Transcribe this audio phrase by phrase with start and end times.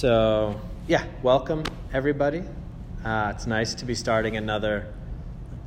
[0.00, 0.58] So,
[0.88, 2.42] yeah, welcome everybody.
[3.04, 4.86] Uh, it's nice to be starting another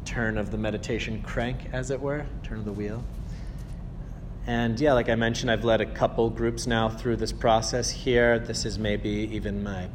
[0.06, 3.04] turn of the meditation crank, as it were, turn of the wheel.
[4.48, 8.40] And yeah, like I mentioned, I've led a couple groups now through this process here.
[8.40, 9.88] This is maybe even my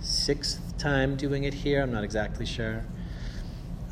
[0.00, 1.82] sixth time doing it here.
[1.82, 2.84] I'm not exactly sure.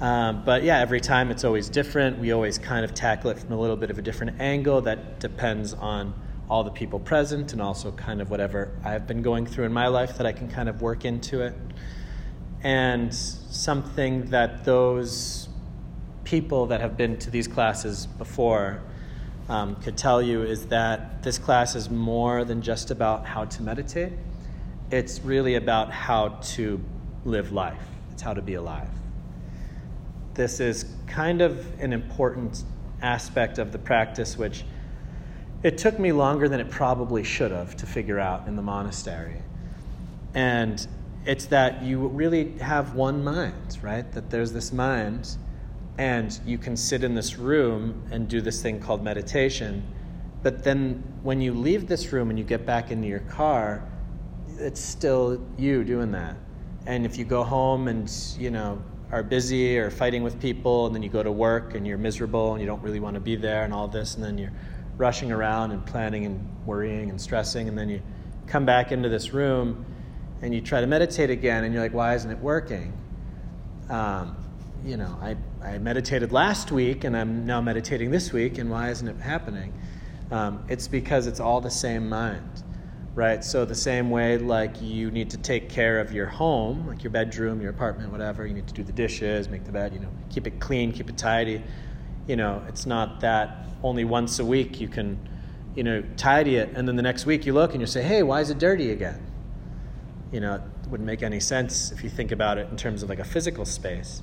[0.01, 2.19] Um, but yeah, every time it's always different.
[2.19, 5.21] We always kind of tackle it from a little bit of a different angle that
[5.21, 6.13] depends on
[6.51, 9.87] all the people present and also kind of whatever I've been going through in my
[9.87, 11.55] life that I can kind of work into it.
[12.65, 15.49] And something that those
[16.25, 18.83] people that have been to these classes before
[19.49, 23.63] um, could tell you is that this class is more than just about how to
[23.63, 24.13] meditate.
[24.91, 26.83] It's really about how to
[27.25, 28.89] live life, it's how to be alive.
[30.35, 32.65] This is kind of an important
[33.03, 34.65] aspect of the practice, which
[35.63, 39.43] it took me longer than it probably should have to figure out in the monastery.
[40.35, 40.87] And
[41.27, 44.11] it's that you really have one mind, right?
[44.13, 45.37] That there's this mind,
[45.99, 49.83] and you can sit in this room and do this thing called meditation.
[50.43, 53.87] But then when you leave this room and you get back into your car,
[54.57, 56.37] it's still you doing that.
[56.87, 58.83] And if you go home and, you know,
[59.13, 62.53] are busy or fighting with people, and then you go to work and you're miserable
[62.53, 64.53] and you don't really want to be there and all this, and then you're
[65.01, 68.03] rushing around and planning and worrying and stressing, and then you
[68.47, 69.85] come back into this room
[70.43, 72.93] and you try to meditate again, and you're like, why isn't it working?
[73.89, 74.37] Um,
[74.85, 78.91] you know, I, I meditated last week and I'm now meditating this week, and why
[78.91, 79.73] isn't it happening?
[80.31, 82.63] Um, it's because it's all the same mind,
[83.15, 83.43] right?
[83.43, 87.11] So, the same way, like you need to take care of your home, like your
[87.11, 90.11] bedroom, your apartment, whatever, you need to do the dishes, make the bed, you know,
[90.31, 91.63] keep it clean, keep it tidy.
[92.31, 95.19] You know, it's not that only once a week you can,
[95.75, 98.23] you know, tidy it, and then the next week you look and you say, hey,
[98.23, 99.21] why is it dirty again?
[100.31, 103.09] You know, it wouldn't make any sense if you think about it in terms of
[103.09, 104.23] like a physical space.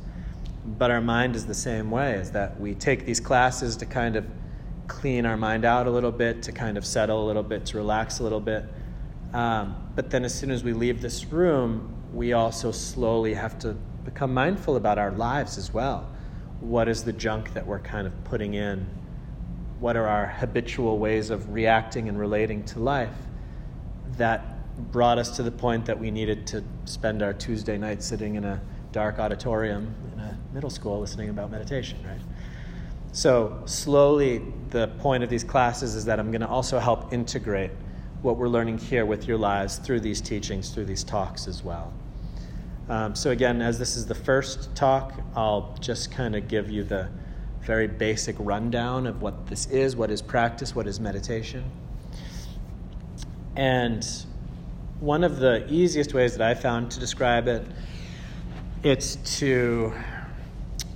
[0.65, 4.15] But our mind is the same way, is that we take these classes to kind
[4.15, 4.25] of
[4.87, 7.77] clean our mind out a little bit, to kind of settle a little bit, to
[7.77, 8.63] relax a little bit.
[9.33, 13.73] Um, but then as soon as we leave this room, we also slowly have to
[14.05, 16.09] become mindful about our lives as well.
[16.59, 18.87] What is the junk that we're kind of putting in
[19.79, 23.13] what are our habitual ways of reacting and relating to life
[24.17, 24.43] that
[24.91, 28.43] brought us to the point that we needed to spend our Tuesday night sitting in
[28.43, 32.21] a dark auditorium in a middle school listening about meditation, right?
[33.11, 37.71] So, slowly, the point of these classes is that I'm going to also help integrate
[38.21, 41.93] what we're learning here with your lives through these teachings, through these talks as well.
[42.89, 46.83] Um, so, again, as this is the first talk, I'll just kind of give you
[46.83, 47.09] the
[47.61, 51.69] very basic rundown of what this is, what is practice, what is meditation.
[53.57, 54.07] And
[55.01, 57.67] one of the easiest ways that I found to describe it,
[58.83, 59.93] it's to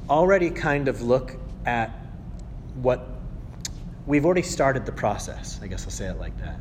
[0.10, 1.36] already kind of look
[1.66, 1.92] at
[2.76, 3.06] what
[4.08, 5.60] we've already started the process.
[5.62, 6.60] I guess I'll say it like that.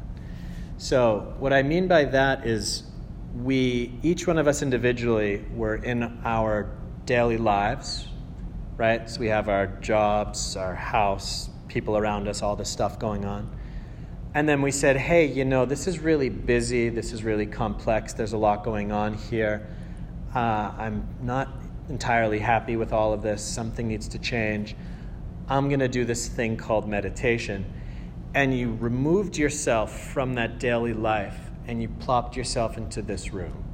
[0.79, 2.83] So, what I mean by that is
[3.35, 6.71] we, each one of us individually, were in our
[7.07, 8.09] daily lives,
[8.77, 9.09] right?
[9.09, 13.51] So we have our jobs, our house, people around us, all this stuff going on.
[14.35, 18.13] And then we said, hey, you know, this is really busy, this is really complex,
[18.13, 19.67] there's a lot going on here.
[20.35, 21.49] Uh, I'm not
[21.89, 24.77] entirely happy with all of this, something needs to change.
[25.49, 27.65] I'm going to do this thing called meditation.
[28.33, 33.65] And you removed yourself from that daily life and you plopped yourself into this room.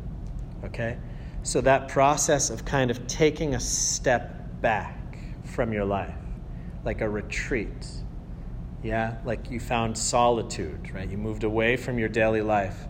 [0.63, 0.99] Okay?
[1.43, 6.15] So that process of kind of taking a step back from your life,
[6.85, 7.87] like a retreat.
[8.83, 11.09] Yeah, like you found solitude, right?
[11.09, 12.85] You moved away from your daily life,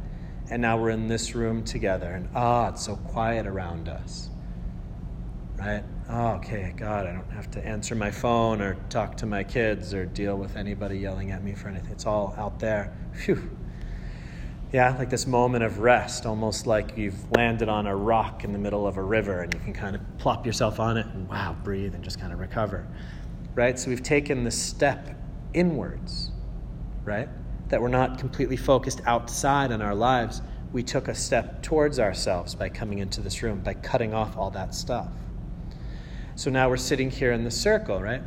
[0.50, 4.28] and now we're in this room together, and ah, it's so quiet around us,
[5.56, 5.84] right?
[6.10, 9.94] Oh, okay, God, I don't have to answer my phone or talk to my kids
[9.94, 11.92] or deal with anybody yelling at me for anything.
[11.92, 12.92] It's all out there.
[13.12, 13.56] Phew
[14.72, 18.58] yeah, like this moment of rest, almost like you've landed on a rock in the
[18.58, 21.56] middle of a river and you can kind of plop yourself on it and wow,
[21.62, 22.86] breathe and just kind of recover.
[23.54, 23.78] Right?
[23.78, 25.16] So we've taken the step
[25.54, 26.30] inwards,
[27.04, 27.28] right?
[27.68, 30.42] That we're not completely focused outside on our lives.
[30.72, 34.50] We took a step towards ourselves by coming into this room, by cutting off all
[34.50, 35.08] that stuff.
[36.34, 38.22] So now we're sitting here in the circle, right?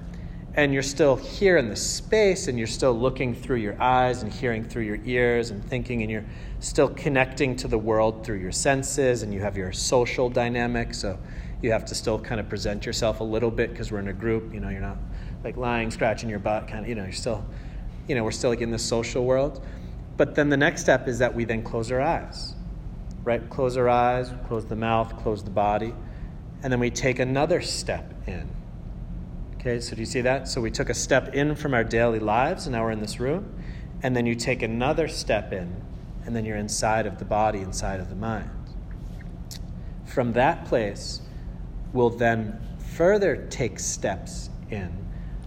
[0.55, 4.33] And you're still here in the space and you're still looking through your eyes and
[4.33, 6.25] hearing through your ears and thinking and you're
[6.59, 11.17] still connecting to the world through your senses and you have your social dynamic so
[11.61, 14.13] you have to still kind of present yourself a little bit because we're in a
[14.13, 14.97] group you know you're not
[15.43, 17.45] like lying scratching your butt kind of you know you're still
[18.07, 19.63] you know we're still like in the social world
[20.17, 22.55] but then the next step is that we then close our eyes
[23.23, 23.47] right?
[23.49, 25.93] Close our eyes, close the mouth, close the body.
[26.63, 28.49] And then we take another step in.
[29.59, 30.47] Okay, so do you see that?
[30.47, 33.19] So we took a step in from our daily lives, and now we're in this
[33.19, 33.61] room.
[34.01, 35.83] And then you take another step in,
[36.25, 38.49] and then you're inside of the body, inside of the mind.
[40.05, 41.19] From that place,
[41.91, 42.57] we'll then
[42.95, 44.93] further take steps in.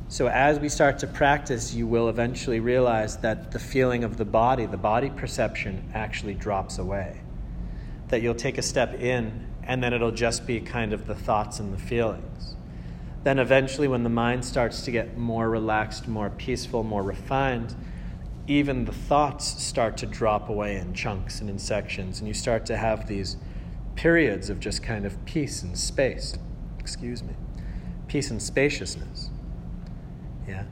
[0.09, 4.27] So, as we start to practice, you will eventually realize that the feeling of the
[4.27, 7.23] body, the body perception, actually drops away.
[8.09, 11.61] That you'll take a step in, and then it'll just be kind of the thoughts
[11.61, 12.52] and the feelings.
[13.25, 17.75] Then, eventually, when the mind starts to get more relaxed, more peaceful, more refined,
[18.47, 22.67] even the thoughts start to drop away in chunks and in sections, and you start
[22.67, 23.37] to have these
[23.95, 26.37] periods of just kind of peace and space.
[26.79, 27.35] Excuse me.
[28.09, 29.31] Peace and spaciousness.
[30.49, 30.65] Yeah.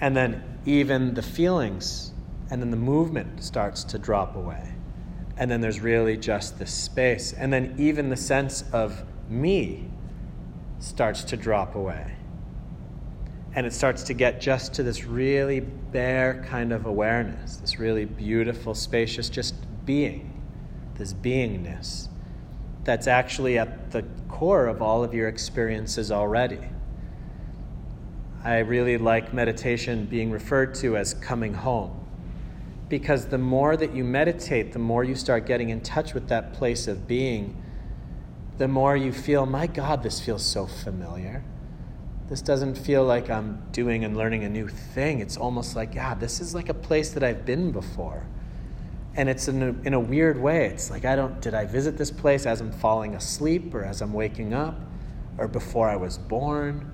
[0.00, 2.12] And then even the feelings
[2.50, 4.74] and then the movement starts to drop away.
[5.38, 7.32] And then there's really just this space.
[7.32, 9.88] And then even the sense of me
[10.82, 12.16] starts to drop away.
[13.54, 18.04] And it starts to get just to this really bare kind of awareness, this really
[18.04, 20.42] beautiful, spacious, just being,
[20.94, 22.08] this beingness
[22.84, 26.58] that's actually at the core of all of your experiences already.
[28.44, 31.98] I really like meditation being referred to as coming home.
[32.88, 36.52] Because the more that you meditate, the more you start getting in touch with that
[36.52, 37.61] place of being,
[38.58, 41.42] the more you feel, my God, this feels so familiar.
[42.28, 45.20] This doesn't feel like I'm doing and learning a new thing.
[45.20, 48.26] It's almost like, yeah, this is like a place that I've been before.
[49.14, 50.66] And it's in a, in a weird way.
[50.66, 54.00] It's like, I don't, did I visit this place as I'm falling asleep or as
[54.00, 54.80] I'm waking up
[55.36, 56.90] or before I was born?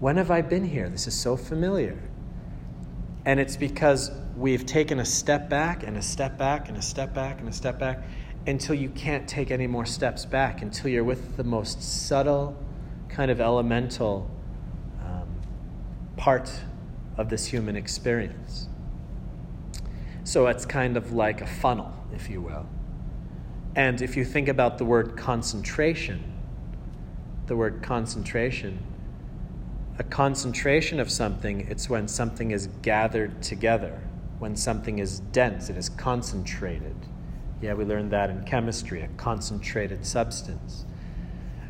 [0.00, 0.88] When have I been here?
[0.88, 1.98] This is so familiar.
[3.24, 7.14] And it's because we've taken a step back and a step back and a step
[7.14, 8.02] back and a step back
[8.46, 12.56] until you can't take any more steps back, until you're with the most subtle,
[13.08, 14.30] kind of elemental
[15.04, 15.28] um,
[16.16, 16.50] part
[17.16, 18.68] of this human experience.
[20.24, 22.66] So it's kind of like a funnel, if you will.
[23.74, 26.32] And if you think about the word concentration,
[27.46, 28.78] the word concentration,
[29.98, 34.00] a concentration of something, it's when something is gathered together.
[34.38, 36.94] When something is dense, it is concentrated.
[37.60, 40.84] Yeah, we learned that in chemistry, a concentrated substance.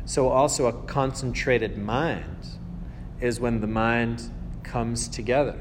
[0.05, 2.47] So, also, a concentrated mind
[3.19, 4.29] is when the mind
[4.63, 5.59] comes together.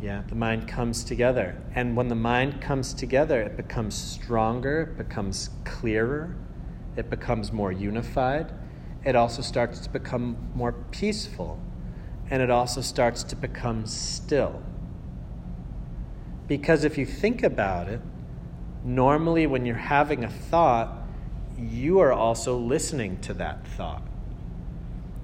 [0.00, 1.60] Yeah, the mind comes together.
[1.74, 6.36] And when the mind comes together, it becomes stronger, it becomes clearer,
[6.96, 8.52] it becomes more unified
[9.04, 11.58] it also starts to become more peaceful
[12.30, 14.62] and it also starts to become still.
[16.46, 18.00] Because if you think about it,
[18.88, 21.06] normally when you're having a thought,
[21.58, 24.02] you are also listening to that thought.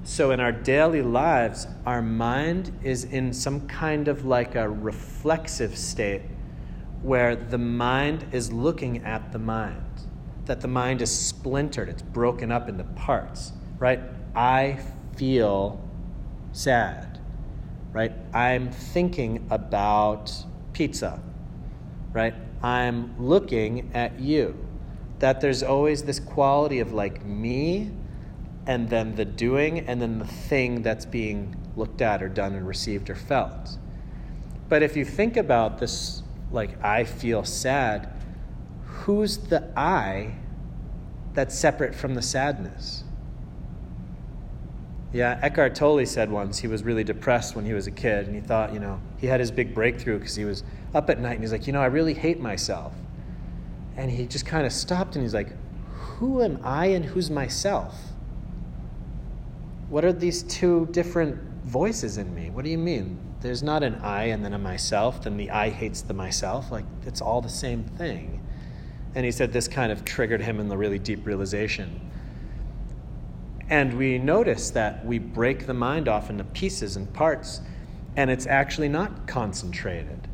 [0.03, 5.79] So in our daily lives, our mind is in some kind of like a reflexive
[5.79, 6.23] state
[7.03, 10.07] where the mind is looking at the mind,
[10.45, 14.01] that the mind is splintered, it's broken up into parts right?
[14.35, 14.79] I
[15.17, 15.81] feel
[16.53, 17.21] sad,
[17.93, 18.13] right?
[18.33, 20.33] I'm thinking about
[20.73, 21.21] pizza,
[22.13, 22.35] right?
[22.65, 24.56] I'm looking at you.
[25.19, 27.91] That there's always this quality of like me
[28.67, 32.67] and then the doing and then the thing that's being looked at or done and
[32.67, 33.77] received or felt.
[34.71, 38.11] But if you think about this, like, I feel sad,
[38.87, 40.37] who's the I
[41.35, 43.05] that's separate from the sadness?
[45.13, 48.35] Yeah, Eckhart Tolle said once he was really depressed when he was a kid, and
[48.35, 50.63] he thought, you know, he had his big breakthrough because he was
[50.95, 52.93] up at night and he's like, you know, I really hate myself.
[53.97, 55.49] And he just kind of stopped and he's like,
[55.89, 57.97] who am I and who's myself?
[59.89, 62.51] What are these two different voices in me?
[62.51, 63.19] What do you mean?
[63.41, 66.71] There's not an I and then a myself, then the I hates the myself.
[66.71, 68.47] Like, it's all the same thing.
[69.15, 72.11] And he said this kind of triggered him in the really deep realization
[73.71, 77.61] and we notice that we break the mind off into pieces and parts,
[78.17, 80.29] and it's actually not concentrated.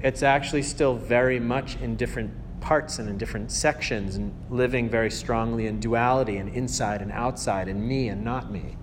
[0.00, 5.10] It's actually still very much in different parts and in different sections, and living very
[5.10, 8.76] strongly in duality and inside and outside, and me and not me.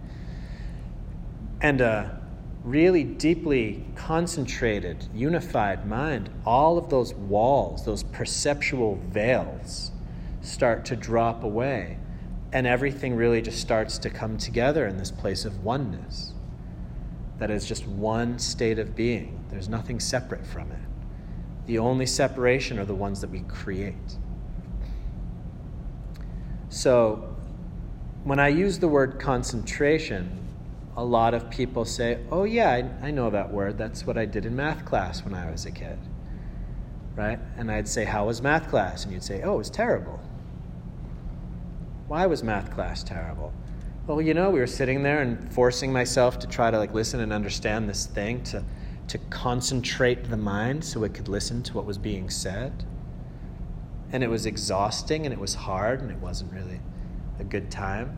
[1.61, 2.21] And a
[2.63, 9.91] really deeply concentrated, unified mind, all of those walls, those perceptual veils,
[10.41, 11.97] start to drop away
[12.53, 16.33] and everything really just starts to come together in this place of oneness.
[17.41, 19.43] That is just one state of being.
[19.49, 20.77] There's nothing separate from it.
[21.65, 23.95] The only separation are the ones that we create.
[26.69, 27.35] So,
[28.25, 30.29] when I use the word concentration,
[30.95, 33.75] a lot of people say, Oh, yeah, I, I know that word.
[33.75, 35.97] That's what I did in math class when I was a kid.
[37.15, 37.39] Right?
[37.57, 39.03] And I'd say, How was math class?
[39.03, 40.19] And you'd say, Oh, it was terrible.
[42.07, 43.51] Why was math class terrible?
[44.07, 47.19] Well, you know, we were sitting there and forcing myself to try to like listen
[47.19, 48.63] and understand this thing, to,
[49.09, 52.83] to concentrate the mind so it could listen to what was being said.
[54.11, 56.79] And it was exhausting and it was hard and it wasn't really
[57.39, 58.17] a good time.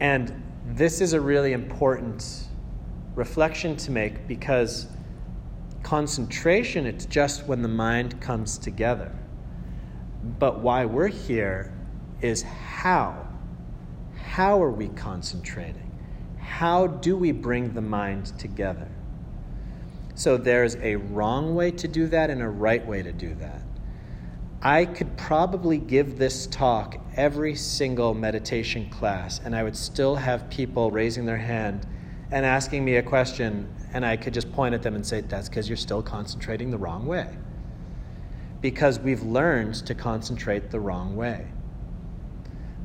[0.00, 2.48] And this is a really important
[3.14, 4.88] reflection to make because
[5.84, 9.16] concentration, it's just when the mind comes together.
[10.40, 11.72] But why we're here
[12.20, 13.23] is how.
[14.34, 15.92] How are we concentrating?
[16.40, 18.88] How do we bring the mind together?
[20.16, 23.62] So there's a wrong way to do that and a right way to do that.
[24.60, 30.50] I could probably give this talk every single meditation class, and I would still have
[30.50, 31.86] people raising their hand
[32.32, 35.48] and asking me a question, and I could just point at them and say, That's
[35.48, 37.38] because you're still concentrating the wrong way.
[38.60, 41.46] Because we've learned to concentrate the wrong way.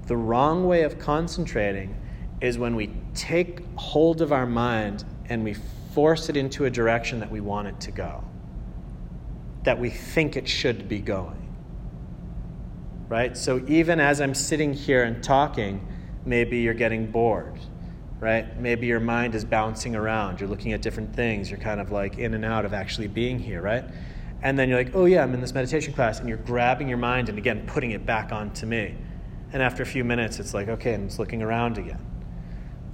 [0.09, 1.95] The wrong way of concentrating
[2.41, 5.55] is when we take hold of our mind and we
[5.93, 8.23] force it into a direction that we want it to go,
[9.63, 11.39] that we think it should be going
[13.09, 13.35] right?
[13.35, 15.85] So even as I'm sitting here and talking,
[16.25, 17.59] maybe you're getting bored,
[18.19, 18.57] right?
[18.59, 20.39] Maybe your mind is bouncing around.
[20.39, 21.49] You're looking at different things.
[21.49, 23.83] You're kind of like in and out of actually being here, right?
[24.43, 26.19] And then you're like, oh yeah, I'm in this meditation class.
[26.19, 28.95] And you're grabbing your mind and again putting it back onto me.
[29.51, 31.99] And after a few minutes, it's like, okay, I'm looking around again,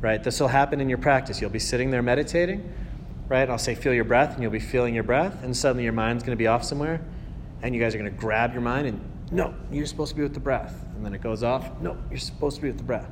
[0.01, 0.23] right?
[0.23, 1.41] This will happen in your practice.
[1.41, 2.73] You'll be sitting there meditating,
[3.27, 3.49] right?
[3.49, 5.43] I'll say, feel your breath, and you'll be feeling your breath.
[5.43, 7.01] And suddenly your mind's going to be off somewhere.
[7.61, 10.23] And you guys are going to grab your mind and no, you're supposed to be
[10.23, 10.85] with the breath.
[10.95, 11.81] And then it goes off.
[11.81, 13.09] No, you're supposed to be with the breath.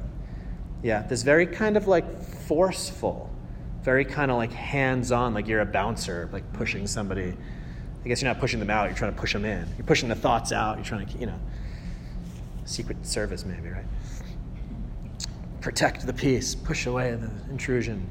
[0.83, 3.29] Yeah, this very kind of like forceful,
[3.81, 7.35] very kind of like hands on, like you're a bouncer, like pushing somebody.
[8.03, 9.65] I guess you're not pushing them out, you're trying to push them in.
[9.77, 11.39] You're pushing the thoughts out, you're trying to, you know,
[12.65, 13.85] secret service maybe, right?
[15.61, 18.07] Protect the peace, push away the intrusion.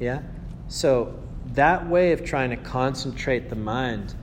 [0.00, 0.22] Yeah?
[0.68, 1.18] So
[1.54, 4.14] that way of trying to concentrate the mind,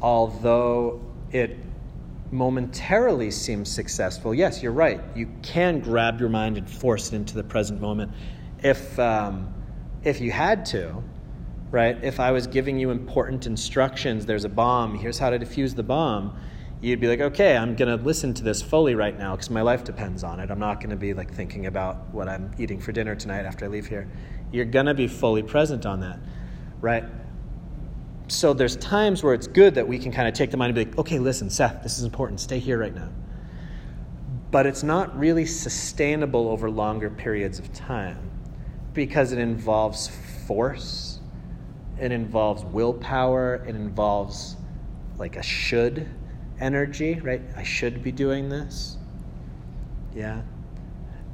[0.00, 1.00] although
[1.32, 1.56] it
[2.30, 5.00] momentarily seems successful, yes, you're right.
[5.14, 8.12] You can grab your mind and force it into the present moment
[8.62, 9.52] if, um,
[10.04, 11.02] if you had to,
[11.70, 12.02] right?
[12.02, 15.82] If I was giving you important instructions, there's a bomb, here's how to defuse the
[15.82, 16.38] bomb,
[16.80, 19.62] you'd be like, okay, I'm going to listen to this fully right now because my
[19.62, 20.50] life depends on it.
[20.50, 23.66] I'm not going to be like thinking about what I'm eating for dinner tonight after
[23.66, 24.10] I leave here.
[24.52, 26.18] You're going to be fully present on that,
[26.80, 27.04] right?
[28.32, 30.86] so there's times where it's good that we can kind of take the mind and
[30.86, 32.40] be like, okay, listen, Seth, this is important.
[32.40, 33.08] Stay here right now.
[34.50, 38.30] But it's not really sustainable over longer periods of time
[38.92, 40.08] because it involves
[40.46, 41.20] force,
[42.00, 44.56] it involves willpower, it involves
[45.18, 46.08] like a should
[46.60, 47.42] energy, right?
[47.56, 48.96] I should be doing this.
[50.14, 50.42] Yeah.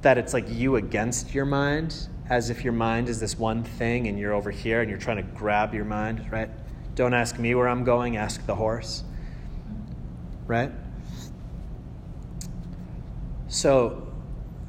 [0.02, 4.08] That it's like you against your mind, as if your mind is this one thing
[4.08, 6.50] and you're over here and you're trying to grab your mind, right?
[6.94, 9.04] Don't ask me where I'm going, ask the horse.
[10.46, 10.72] Right?
[13.48, 14.08] So,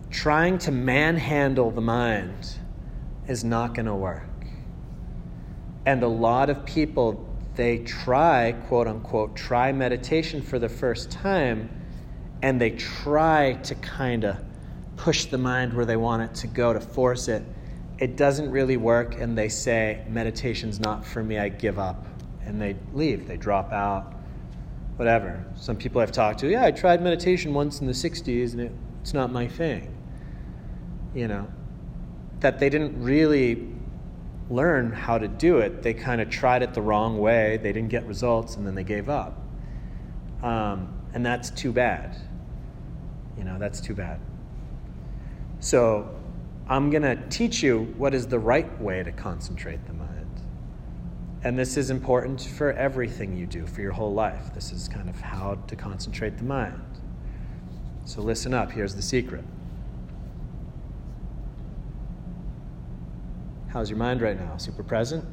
[0.10, 2.58] trying to manhandle the mind
[3.28, 4.24] is not going to work.
[5.86, 7.27] And a lot of people,
[7.58, 11.70] they try, quote unquote, try meditation for the first time,
[12.42, 14.38] and they try to kind of
[14.96, 17.44] push the mind where they want it to go, to force it.
[18.00, 22.06] It doesn't really work, and they say, Meditation's not for me, I give up
[22.48, 24.14] and they leave, they drop out,
[24.96, 25.46] whatever.
[25.56, 28.72] Some people I've talked to, yeah, I tried meditation once in the 60s and it,
[29.02, 29.94] it's not my thing.
[31.14, 31.48] You know,
[32.40, 33.68] that they didn't really
[34.50, 35.82] learn how to do it.
[35.82, 38.84] They kind of tried it the wrong way, they didn't get results, and then they
[38.84, 39.38] gave up.
[40.42, 42.16] Um, and that's too bad.
[43.38, 44.20] You know, that's too bad.
[45.60, 46.14] So,
[46.70, 50.42] I'm going to teach you what is the right way to concentrate the mind.
[51.44, 54.54] And this is important for everything you do, for your whole life.
[54.54, 56.84] This is kind of how to concentrate the mind.
[58.04, 59.46] So listen up, here's the secret.
[63.78, 64.58] How's your mind right now?
[64.58, 65.24] Super present?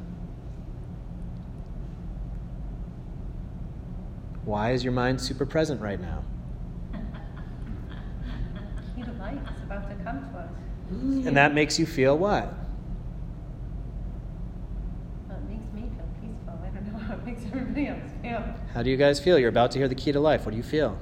[4.43, 6.23] Why is your mind super present right now?
[9.19, 10.49] light is about to come to us.
[11.25, 12.53] And that makes you feel what?
[15.27, 16.59] Well, it makes me feel peaceful.
[16.63, 18.43] I don't know how it makes everybody else feel?
[18.75, 19.39] How do you guys feel?
[19.39, 20.45] You're about to hear the key to life.
[20.45, 20.99] What do you feel?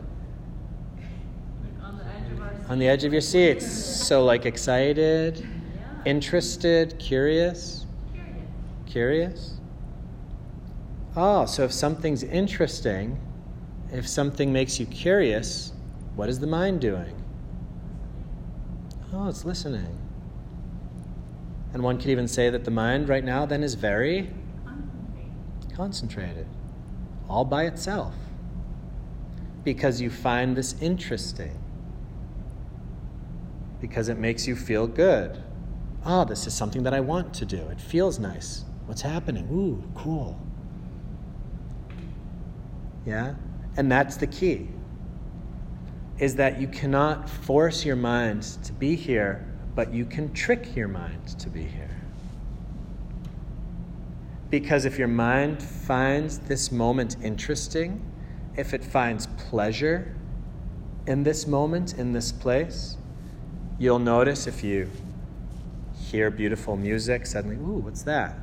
[1.81, 1.99] On
[2.69, 3.67] On the edge of your seats.
[3.69, 5.45] So, like excited,
[6.05, 7.85] interested, curious?
[8.85, 9.59] Curious?
[11.15, 13.19] Oh, so if something's interesting,
[13.91, 15.73] if something makes you curious,
[16.15, 17.15] what is the mind doing?
[19.13, 19.99] Oh, it's listening.
[21.73, 24.31] And one could even say that the mind right now then is very
[25.75, 26.47] concentrated,
[27.29, 28.13] all by itself,
[29.63, 31.57] because you find this interesting,
[33.81, 35.41] because it makes you feel good.
[36.05, 37.57] Oh, this is something that I want to do.
[37.69, 38.65] It feels nice.
[38.85, 39.47] What's happening?
[39.51, 40.37] Ooh, cool.
[43.05, 43.35] Yeah?
[43.77, 44.69] And that's the key.
[46.19, 50.87] Is that you cannot force your mind to be here, but you can trick your
[50.87, 51.89] mind to be here.
[54.49, 58.01] Because if your mind finds this moment interesting,
[58.55, 60.15] if it finds pleasure
[61.07, 62.97] in this moment, in this place,
[63.79, 64.91] you'll notice if you
[66.13, 68.37] hear beautiful music, suddenly, ooh, what's that?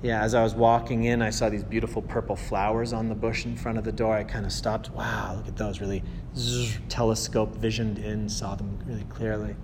[0.00, 3.46] Yeah, as I was walking in, I saw these beautiful purple flowers on the bush
[3.46, 4.14] in front of the door.
[4.14, 4.90] I kind of stopped.
[4.90, 5.80] Wow, look at those.
[5.80, 6.04] Really
[6.36, 9.56] zzz, telescope visioned in, saw them really clearly.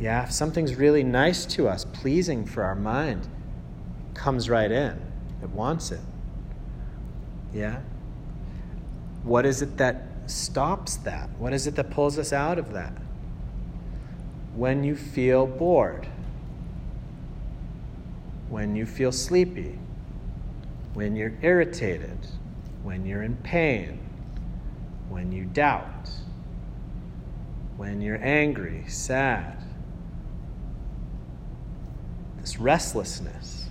[0.00, 3.28] Yeah, if something's really nice to us, pleasing for our mind,
[4.14, 4.98] comes right in.
[5.42, 6.00] It wants it.
[7.52, 7.80] Yeah?
[9.24, 11.28] What is it that stops that?
[11.38, 12.94] What is it that pulls us out of that?
[14.58, 16.08] When you feel bored
[18.48, 19.78] when you feel sleepy,
[20.94, 22.18] when you're irritated,
[22.82, 24.00] when you're in pain,
[25.08, 26.10] when you doubt,
[27.76, 29.62] when you're angry, sad.
[32.40, 33.68] This restlessness,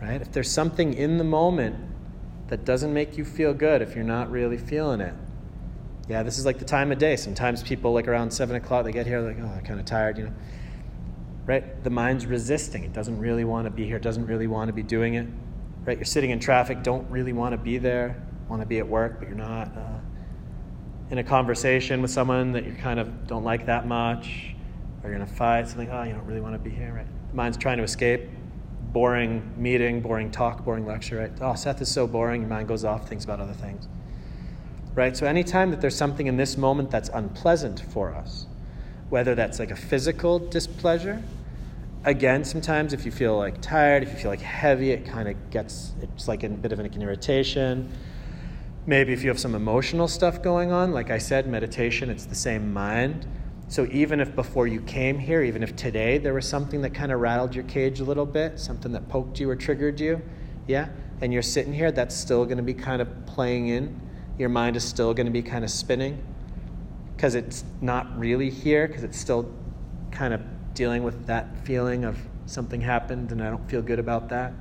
[0.00, 0.20] right?
[0.20, 1.76] If there's something in the moment
[2.48, 5.14] that doesn't make you feel good, if you're not really feeling it,
[6.08, 7.16] yeah, this is like the time of day.
[7.16, 10.18] Sometimes people, like around seven o'clock, they get here, like, oh, I'm kind of tired,
[10.18, 10.32] you know
[11.48, 11.82] right?
[11.82, 12.84] The mind's resisting.
[12.84, 15.26] It doesn't really want to be here, doesn't really want to be doing it,
[15.86, 15.96] right?
[15.96, 19.18] You're sitting in traffic, don't really want to be there, want to be at work,
[19.18, 19.68] but you're not.
[19.76, 19.98] Uh,
[21.10, 24.54] in a conversation with someone that you kind of don't like that much,
[25.02, 27.06] or you're going to fight, something, oh, you don't really want to be here, right?
[27.30, 28.28] The mind's trying to escape.
[28.92, 31.32] Boring meeting, boring talk, boring lecture, right?
[31.40, 33.88] Oh, Seth is so boring, your mind goes off, thinks about other things.
[34.98, 35.16] Right?
[35.16, 38.46] So, anytime that there's something in this moment that's unpleasant for us,
[39.10, 41.22] whether that's like a physical displeasure
[42.04, 45.50] again, sometimes if you feel like tired, if you feel like heavy, it kind of
[45.50, 47.88] gets, it's like a bit of an irritation.
[48.86, 52.34] Maybe if you have some emotional stuff going on, like I said, meditation, it's the
[52.34, 53.24] same mind.
[53.68, 57.12] So even if before you came here, even if today there was something that kind
[57.12, 60.20] of rattled your cage a little bit, something that poked you or triggered you,
[60.66, 60.88] yeah,
[61.20, 64.07] and you're sitting here, that's still going to be kind of playing in.
[64.38, 66.22] Your mind is still going to be kind of spinning
[67.16, 69.50] because it's not really here, because it's still
[70.12, 70.40] kind of
[70.74, 74.52] dealing with that feeling of something happened and I don't feel good about that.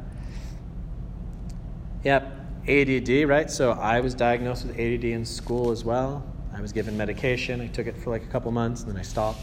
[2.03, 2.23] Yep,
[2.67, 3.49] ADD, right?
[3.49, 6.25] So I was diagnosed with ADD in school as well.
[6.53, 7.61] I was given medication.
[7.61, 9.41] I took it for like a couple months and then I stopped.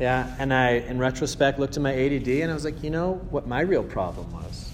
[0.00, 3.14] Yeah, and I, in retrospect, looked at my ADD and I was like, you know
[3.30, 4.72] what my real problem was?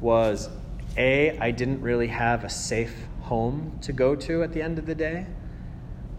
[0.00, 0.48] Was
[0.96, 4.86] A, I didn't really have a safe home to go to at the end of
[4.86, 5.26] the day.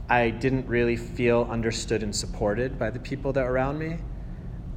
[0.10, 3.98] I didn't really feel understood and supported by the people that were around me.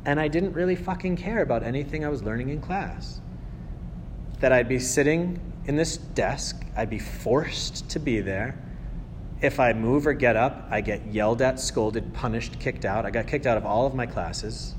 [0.05, 3.21] And I didn't really fucking care about anything I was learning in class.
[4.41, 8.59] That I'd be sitting in this desk, I'd be forced to be there.
[9.43, 13.05] If I move or get up, I get yelled at, scolded, punished, kicked out.
[13.05, 14.75] I got kicked out of all of my classes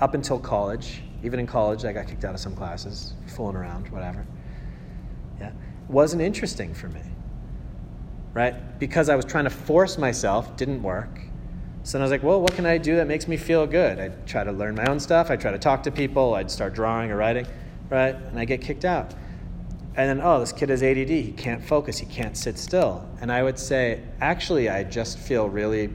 [0.00, 1.02] up until college.
[1.22, 4.26] Even in college, I got kicked out of some classes, fooling around, whatever.
[5.88, 7.02] Wasn't interesting for me
[8.34, 8.78] right?
[8.78, 11.20] Because I was trying to force myself, didn't work.
[11.84, 13.98] So then I was like, well, what can I do that makes me feel good?
[13.98, 15.30] I'd try to learn my own stuff.
[15.30, 16.34] I'd try to talk to people.
[16.34, 17.46] I'd start drawing or writing,
[17.88, 18.14] right?
[18.14, 19.14] And I get kicked out.
[19.96, 21.08] And then, oh, this kid has ADD.
[21.08, 21.98] He can't focus.
[21.98, 23.08] He can't sit still.
[23.20, 25.90] And I would say, actually, I just feel really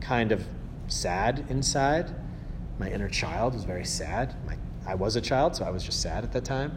[0.00, 0.44] kind of
[0.88, 2.14] sad inside.
[2.78, 4.34] My inner child was very sad.
[4.44, 6.76] My, I was a child, so I was just sad at that time.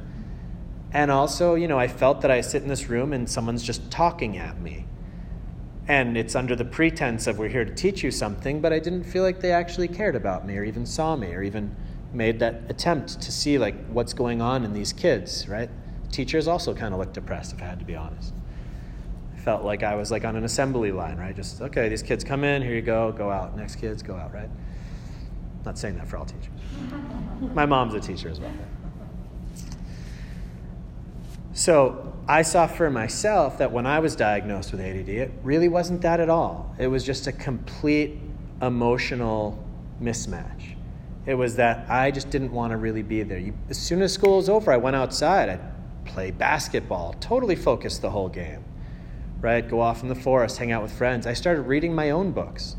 [0.94, 3.90] And also, you know, I felt that I sit in this room and someone's just
[3.90, 4.86] talking at me
[5.88, 9.04] and it's under the pretense of we're here to teach you something, but I didn't
[9.04, 11.76] feel like they actually cared about me or even saw me or even
[12.14, 15.70] made that attempt to see like what's going on in these kids, right?
[16.12, 18.34] Teachers also kind of looked depressed, if I had to be honest.
[19.36, 21.36] I felt like I was like on an assembly line, right?
[21.36, 23.58] Just okay, these kids come in, here you go, go out.
[23.58, 24.50] Next kids go out, right?
[25.66, 26.48] Not saying that for all teachers.
[27.54, 28.54] My mom's a teacher as well.
[31.54, 36.02] So I saw for myself that when I was diagnosed with ADD, it really wasn't
[36.02, 36.76] that at all.
[36.80, 38.18] It was just a complete
[38.62, 39.64] emotional
[40.02, 40.76] mismatch.
[41.28, 43.38] It was that I just didn't want to really be there.
[43.38, 45.50] You, as soon as school was over, I went outside.
[45.50, 48.64] I'd play basketball, totally focused the whole game,
[49.40, 49.66] right?
[49.68, 51.28] Go off in the forest, hang out with friends.
[51.28, 52.76] I started reading my own books.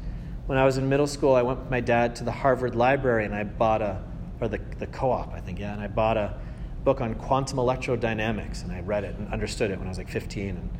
[0.46, 3.24] When I was in middle school, I went with my dad to the Harvard Library
[3.24, 4.02] and I bought a,
[4.40, 6.38] or the, the co op, I think, yeah, and I bought a
[6.84, 10.10] book on quantum electrodynamics and I read it and understood it when I was like
[10.10, 10.48] 15.
[10.50, 10.70] And,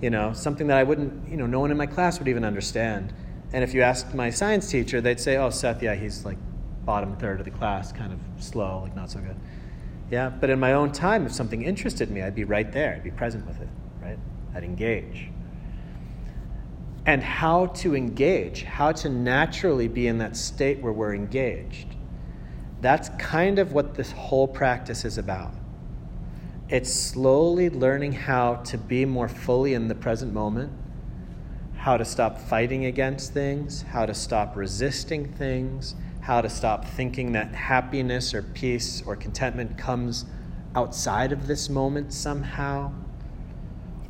[0.00, 2.44] you know, something that I wouldn't, you know, no one in my class would even
[2.44, 3.12] understand.
[3.52, 6.36] And if you asked my science teacher, they'd say, oh, Seth, yeah, he's like
[6.84, 9.36] bottom third of the class, kind of slow, like not so good.
[10.10, 12.94] Yeah, but in my own time, if something interested me, I'd be right there.
[12.94, 13.68] I'd be present with it,
[14.00, 14.18] right?
[14.54, 15.30] I'd engage.
[17.04, 21.94] And how to engage, how to naturally be in that state where we're engaged.
[22.80, 25.52] That's kind of what this whole practice is about.
[26.68, 30.72] It's slowly learning how to be more fully in the present moment
[31.78, 37.32] how to stop fighting against things, how to stop resisting things, how to stop thinking
[37.32, 40.26] that happiness or peace or contentment comes
[40.74, 42.92] outside of this moment somehow.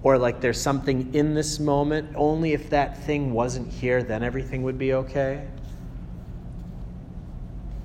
[0.03, 4.63] Or like there's something in this moment, only if that thing wasn't here, then everything
[4.63, 5.47] would be okay.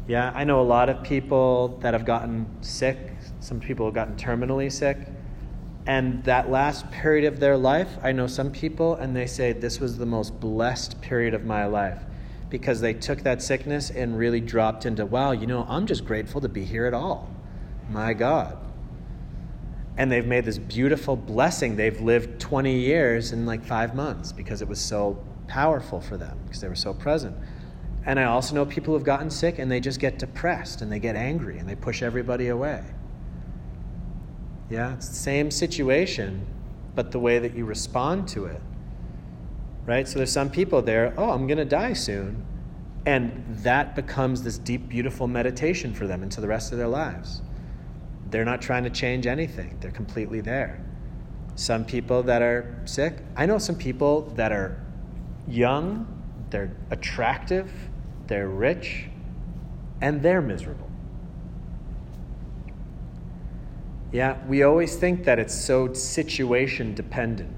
[0.08, 2.98] Yeah, I know a lot of people that have gotten sick.
[3.40, 4.98] Some people have gotten terminally sick
[5.86, 9.80] and that last period of their life, I know some people, and they say this
[9.80, 12.02] was the most blessed period of my life
[12.50, 16.40] because they took that sickness and really dropped into, wow, you know, I'm just grateful
[16.42, 17.30] to be here at all.
[17.90, 18.58] My God.
[19.98, 21.76] And they've made this beautiful blessing.
[21.76, 26.38] They've lived 20 years in like five months because it was so powerful for them,
[26.46, 27.36] because they were so present.
[28.06, 31.00] And I also know people who've gotten sick and they just get depressed and they
[31.00, 32.84] get angry and they push everybody away.
[34.70, 36.46] Yeah, it's the same situation,
[36.96, 38.62] but the way that you respond to it.
[39.86, 40.08] Right?
[40.08, 42.46] So there's some people there, oh, I'm going to die soon.
[43.06, 47.42] And that becomes this deep, beautiful meditation for them into the rest of their lives.
[48.30, 50.84] They're not trying to change anything, they're completely there.
[51.56, 54.82] Some people that are sick, I know some people that are
[55.48, 56.08] young,
[56.50, 57.72] they're attractive,
[58.34, 59.06] they're rich,
[60.02, 60.90] and they're miserable.
[64.12, 67.56] Yeah, we always think that it's so situation dependent.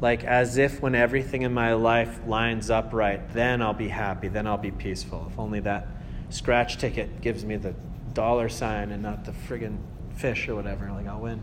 [0.00, 4.28] Like as if when everything in my life lines up right, then I'll be happy,
[4.28, 5.28] then I'll be peaceful.
[5.30, 5.86] If only that
[6.30, 7.74] scratch ticket gives me the
[8.14, 9.76] dollar sign and not the friggin'
[10.16, 11.42] fish or whatever, like I'll win.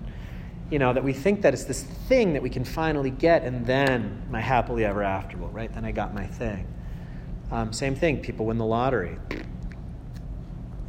[0.72, 3.68] You know, that we think that it's this thing that we can finally get and
[3.68, 5.72] then my happily ever after will, right?
[5.72, 6.66] Then I got my thing.
[7.52, 9.18] Um, same thing, people win the lottery.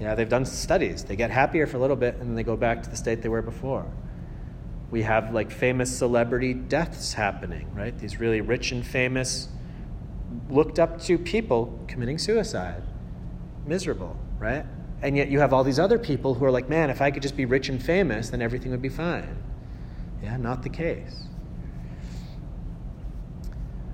[0.01, 1.05] Yeah, they've done studies.
[1.05, 3.23] They get happier for a little bit and then they go back to the state
[3.23, 3.87] they were before.
[4.91, 7.97] We have like famous celebrity deaths happening, right?
[7.99, 9.49] These really rich and famous,
[10.51, 12.83] looked up to people committing suicide.
[13.67, 14.65] Miserable, right?
[15.03, 17.23] And yet you have all these other people who are like, man, if I could
[17.23, 19.43] just be rich and famous, then everything would be fine.
[20.23, 21.25] Yeah, not the case.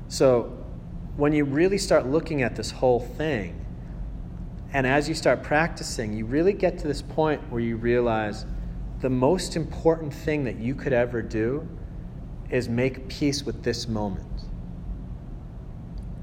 [0.08, 0.61] So
[1.16, 3.58] when you really start looking at this whole thing,
[4.72, 8.46] and as you start practicing, you really get to this point where you realize
[9.00, 11.68] the most important thing that you could ever do
[12.50, 14.44] is make peace with this moment.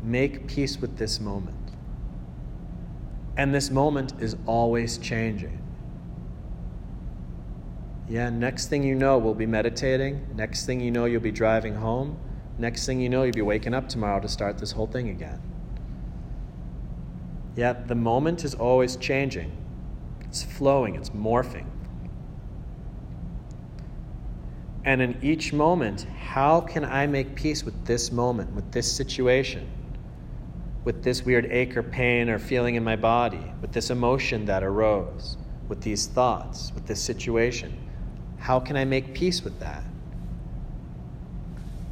[0.02, 1.56] Make peace with this moment.
[3.38, 5.62] And this moment is always changing.
[8.08, 10.26] Yeah, next thing you know, we'll be meditating.
[10.36, 12.18] Next thing you know, you'll be driving home.
[12.60, 15.42] Next thing you know, you'll be waking up tomorrow to start this whole thing again.
[17.56, 19.52] Yet the moment is always changing,
[20.22, 21.66] it's flowing, it's morphing.
[24.84, 29.70] And in each moment, how can I make peace with this moment, with this situation,
[30.84, 34.64] with this weird ache or pain or feeling in my body, with this emotion that
[34.64, 35.38] arose,
[35.70, 37.78] with these thoughts, with this situation?
[38.38, 39.84] How can I make peace with that?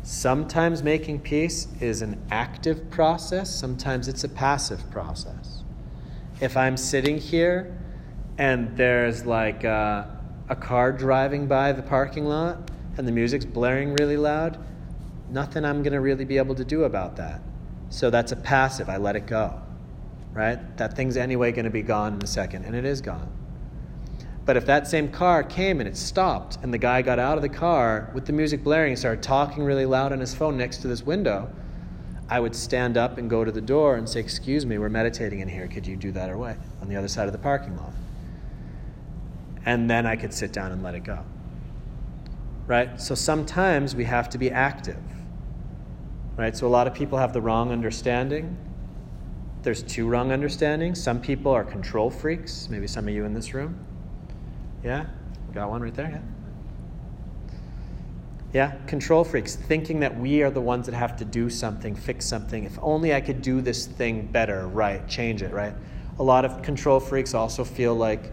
[0.09, 5.65] Sometimes making peace is an active process, sometimes it's a passive process.
[6.39, 7.77] If I'm sitting here
[8.37, 10.17] and there's like a,
[10.47, 14.57] a car driving by the parking lot and the music's blaring really loud,
[15.29, 17.41] nothing I'm going to really be able to do about that.
[17.89, 18.87] So that's a passive.
[18.87, 19.61] I let it go,
[20.31, 20.77] right?
[20.77, 23.29] That thing's anyway going to be gone in a second, and it is gone.
[24.47, 27.41] But if that same car came and it stopped, and the guy got out of
[27.41, 30.77] the car with the music blaring and started talking really loud on his phone next
[30.77, 31.51] to this window,
[32.29, 35.41] I would stand up and go to the door and say, Excuse me, we're meditating
[35.41, 35.67] in here.
[35.67, 37.91] Could you do that away on the other side of the parking lot?
[39.65, 41.25] And then I could sit down and let it go.
[42.67, 43.01] right?
[43.01, 45.03] So sometimes we have to be active,
[46.37, 46.55] right?
[46.55, 48.55] So a lot of people have the wrong understanding.
[49.63, 51.03] There's two wrong understandings.
[51.03, 53.77] Some people are control freaks, maybe some of you in this room.
[54.87, 55.05] Yeah?
[55.53, 56.09] Got one right there?
[56.09, 56.21] Yeah.
[58.53, 62.25] Yeah, control freaks, thinking that we are the ones that have to do something, fix
[62.25, 62.63] something.
[62.63, 65.05] If only I could do this thing better, right?
[65.09, 65.73] Change it, right?
[66.19, 68.31] A lot of control freaks also feel like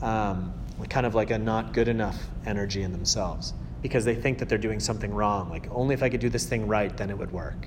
[0.00, 0.54] um,
[0.88, 4.56] kind of like a not good enough energy in themselves because they think that they're
[4.56, 5.50] doing something wrong.
[5.50, 7.66] Like, only if I could do this thing right, then it would work,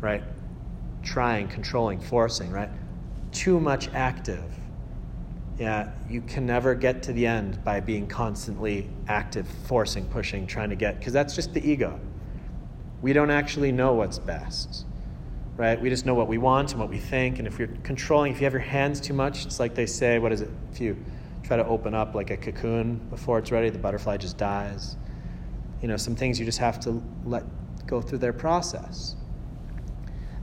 [0.00, 0.22] right?
[1.02, 2.70] Trying, controlling, forcing, right?
[3.32, 4.50] Too much active
[5.58, 10.70] yeah, you can never get to the end by being constantly active, forcing, pushing, trying
[10.70, 11.98] to get, because that's just the ego.
[13.00, 14.84] We don't actually know what's best,
[15.56, 15.80] right?
[15.80, 17.38] We just know what we want and what we think.
[17.38, 20.18] And if you're controlling, if you have your hands too much, it's like they say,
[20.18, 20.50] what is it?
[20.72, 20.96] If you
[21.42, 24.96] try to open up like a cocoon before it's ready, the butterfly just dies.
[25.80, 27.44] You know, some things you just have to let
[27.86, 29.16] go through their process.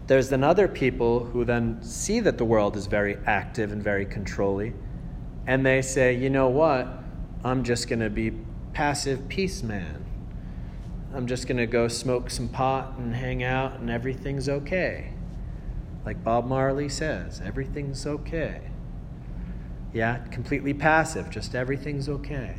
[0.08, 4.06] There's then other people who then see that the world is very active and very
[4.06, 4.74] controlling
[5.46, 6.88] and they say, you know what?
[7.44, 8.32] I'm just going to be
[8.74, 10.06] passive peace man.
[11.14, 15.14] I'm just going to go smoke some pot and hang out, and everything's okay.
[16.06, 18.62] Like Bob Marley says, everything's okay.
[19.94, 22.56] Yeah, completely passive, just everything's okay.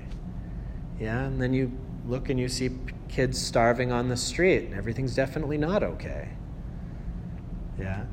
[1.00, 1.72] Yeah, and then you
[2.06, 2.70] look and you see
[3.08, 6.28] kids starving on the street, and everything's definitely not okay.
[7.78, 8.04] Yeah.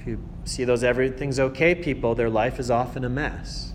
[0.00, 3.72] If you see those everything's okay people, their life is often a mess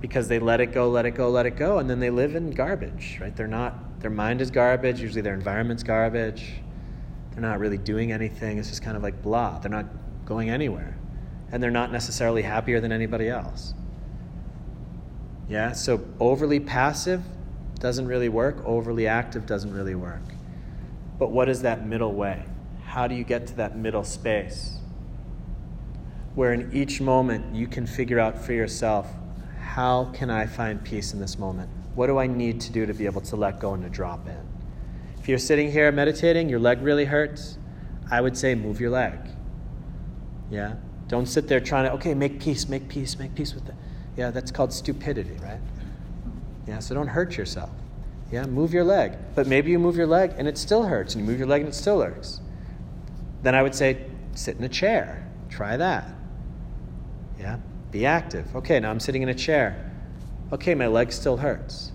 [0.00, 2.34] because they let it go, let it go, let it go, and then they live
[2.34, 3.34] in garbage, right?
[3.36, 6.54] They're not, their mind is garbage, usually their environment's garbage.
[7.30, 8.58] They're not really doing anything.
[8.58, 9.60] It's just kind of like blah.
[9.60, 9.86] They're not
[10.24, 10.98] going anywhere.
[11.52, 13.74] And they're not necessarily happier than anybody else.
[15.48, 17.22] Yeah, so overly passive
[17.78, 20.22] doesn't really work, overly active doesn't really work.
[21.18, 22.44] But what is that middle way?
[22.84, 24.78] How do you get to that middle space?
[26.34, 29.08] Where in each moment you can figure out for yourself
[29.60, 31.70] how can I find peace in this moment?
[31.94, 34.26] What do I need to do to be able to let go and to drop
[34.26, 34.48] in?
[35.18, 37.58] If you're sitting here meditating, your leg really hurts,
[38.10, 39.18] I would say move your leg.
[40.50, 40.74] Yeah?
[41.08, 43.74] Don't sit there trying to, okay, make peace, make peace, make peace with it.
[44.16, 45.60] Yeah, that's called stupidity, right?
[46.66, 47.70] Yeah, so don't hurt yourself.
[48.30, 49.12] Yeah, move your leg.
[49.34, 51.62] But maybe you move your leg and it still hurts, and you move your leg
[51.62, 52.40] and it still hurts.
[53.42, 55.26] Then I would say sit in a chair.
[55.48, 56.11] Try that.
[57.42, 57.58] Yeah?
[57.90, 58.54] Be active.
[58.54, 59.90] Okay, now I'm sitting in a chair.
[60.52, 61.90] Okay, my leg still hurts.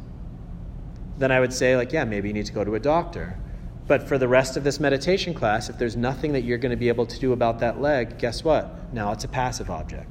[1.18, 3.40] Then I would say, like, yeah, maybe you need to go to a doctor.
[3.88, 6.78] But for the rest of this meditation class, if there's nothing that you're going to
[6.78, 8.94] be able to do about that leg, guess what?
[8.94, 10.10] Now it's a passive object.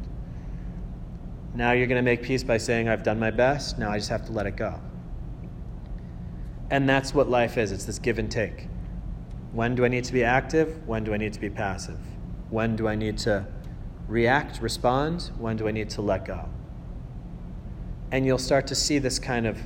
[1.54, 4.08] Now you're going to make peace by saying, I've done my best, now I just
[4.08, 4.80] have to let it go.
[6.70, 8.68] And that's what life is it's this give and take.
[9.52, 10.86] When do I need to be active?
[10.86, 11.98] When do I need to be passive?
[12.50, 13.46] When do I need to
[14.08, 15.30] react, respond?
[15.38, 16.48] When do I need to let go?
[18.10, 19.58] And you'll start to see this kind of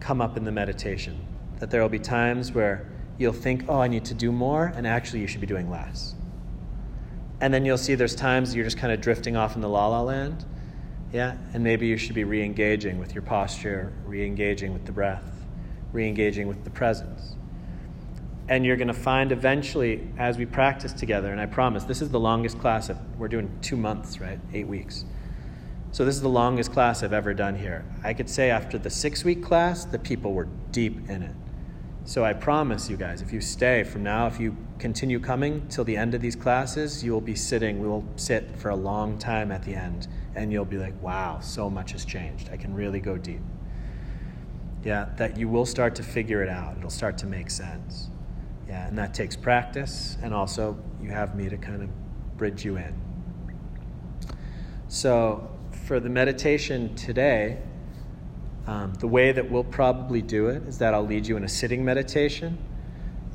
[0.00, 1.26] come up in the meditation.
[1.58, 4.86] That there will be times where you'll think, oh, I need to do more, and
[4.86, 6.14] actually you should be doing less.
[7.40, 9.88] And then you'll see there's times you're just kind of drifting off in the la
[9.88, 10.44] la land.
[11.12, 14.92] Yeah, and maybe you should be re engaging with your posture, re engaging with the
[14.92, 15.44] breath,
[15.92, 17.36] re engaging with the presence.
[18.52, 22.10] And you're going to find eventually, as we practice together, and I promise, this is
[22.10, 22.90] the longest class.
[22.90, 24.38] Of, we're doing two months, right?
[24.52, 25.06] Eight weeks.
[25.90, 27.82] So this is the longest class I've ever done here.
[28.04, 31.34] I could say after the six week class, the people were deep in it.
[32.04, 35.84] So I promise you guys, if you stay from now, if you continue coming till
[35.84, 39.16] the end of these classes, you will be sitting, we will sit for a long
[39.16, 42.50] time at the end, and you'll be like, wow, so much has changed.
[42.52, 43.40] I can really go deep.
[44.84, 46.76] Yeah, that you will start to figure it out.
[46.76, 48.10] It'll start to make sense.
[48.72, 51.90] Yeah, and that takes practice, and also you have me to kind of
[52.38, 52.94] bridge you in.
[54.88, 55.50] So,
[55.84, 57.58] for the meditation today,
[58.66, 61.48] um, the way that we'll probably do it is that I'll lead you in a
[61.50, 62.56] sitting meditation.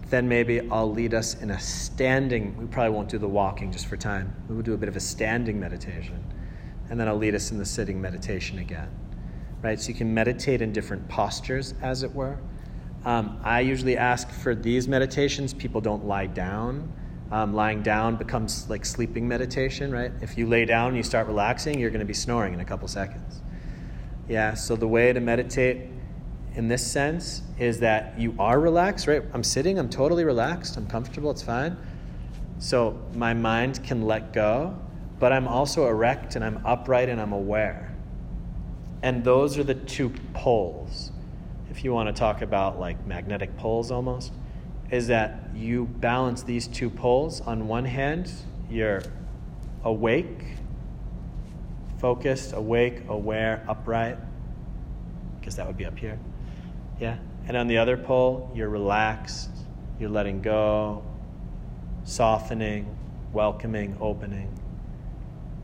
[0.09, 2.57] Then maybe I'll lead us in a standing.
[2.57, 4.35] We probably won't do the walking just for time.
[4.49, 6.23] We will do a bit of a standing meditation.
[6.89, 8.89] And then I'll lead us in the sitting meditation again.
[9.61, 9.79] Right?
[9.79, 12.39] So you can meditate in different postures, as it were.
[13.07, 16.91] Um, I usually ask for these meditations, people don't lie down.
[17.31, 20.11] Um, lying down becomes like sleeping meditation, right?
[20.21, 22.65] If you lay down and you start relaxing, you're going to be snoring in a
[22.65, 23.41] couple seconds.
[24.27, 25.83] Yeah, so the way to meditate
[26.55, 29.23] in this sense is that you are relaxed, right?
[29.33, 31.77] I'm sitting, I'm totally relaxed, I'm comfortable, it's fine.
[32.59, 34.77] So my mind can let go,
[35.17, 37.95] but I'm also erect and I'm upright and I'm aware.
[39.01, 41.13] And those are the two poles
[41.77, 44.33] if you want to talk about like magnetic poles almost,
[44.89, 47.39] is that you balance these two poles.
[47.41, 48.31] On one hand,
[48.67, 49.03] you're
[49.83, 50.43] awake,
[51.99, 54.17] focused, awake, aware, upright.
[55.39, 56.17] Because that would be up here.
[56.99, 57.17] Yeah.
[57.47, 59.51] And on the other pole, you're relaxed,
[59.99, 61.03] you're letting go,
[62.05, 62.97] softening,
[63.33, 64.51] welcoming, opening.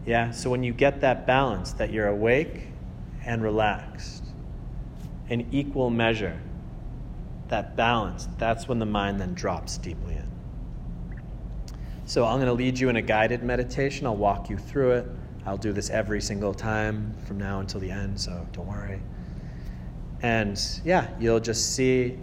[0.06, 0.30] Yeah.
[0.30, 2.68] So when you get that balance, that you're awake
[3.26, 4.23] and relaxed
[5.30, 6.40] in equal measure,
[7.50, 10.30] that balance, that's when the mind then drops deeply in.
[12.06, 14.06] So I'm going to lead you in a guided meditation.
[14.06, 15.08] I'll walk you through it.
[15.46, 19.02] I'll do this every single time from now until the end, so don't worry.
[20.22, 22.18] And yeah, you'll just see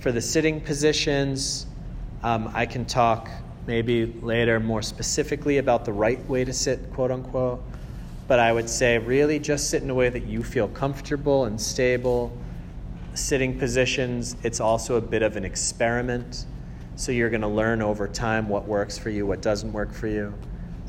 [0.00, 1.66] for the sitting positions,
[2.22, 3.30] um, I can talk
[3.66, 7.62] maybe later more specifically about the right way to sit, quote unquote.
[8.28, 11.60] But I would say really just sit in a way that you feel comfortable and
[11.60, 12.30] stable.
[13.14, 16.46] Sitting positions, it's also a bit of an experiment.
[16.94, 20.08] So you're going to learn over time what works for you, what doesn't work for
[20.08, 20.34] you.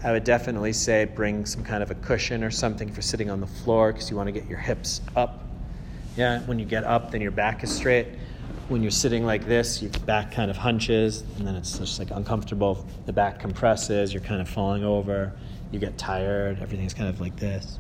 [0.04, 3.40] I would definitely say bring some kind of a cushion or something for sitting on
[3.40, 5.44] the floor because you want to get your hips up.
[6.16, 8.08] Yeah, when you get up, then your back is straight.
[8.68, 12.12] When you're sitting like this, your back kind of hunches, and then it's just like
[12.12, 12.86] uncomfortable.
[13.06, 15.34] The back compresses, you're kind of falling over,
[15.72, 17.78] you get tired, everything's kind of like this.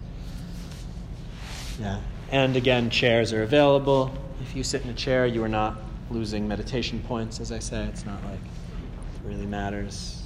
[1.80, 1.99] Yeah.
[2.32, 4.12] And again, chairs are available.
[4.41, 5.78] If you sit in a chair, you are not
[6.12, 7.86] losing meditation points, as I say.
[7.86, 10.23] It's not like it really matters.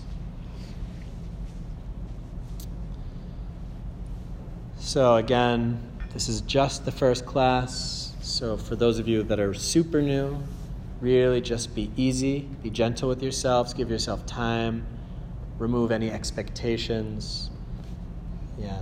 [4.77, 5.81] So, again,
[6.13, 8.13] this is just the first class.
[8.21, 10.37] So, for those of you that are super new,
[11.01, 14.85] really just be easy, be gentle with yourselves, give yourself time,
[15.57, 17.49] remove any expectations.
[18.63, 18.79] Yeah.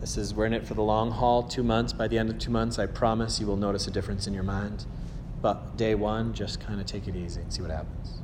[0.00, 1.92] This is, we're in it for the long haul, two months.
[1.92, 4.42] By the end of two months, I promise you will notice a difference in your
[4.42, 4.86] mind.
[5.42, 8.22] But day one, just kind of take it easy and see what happens.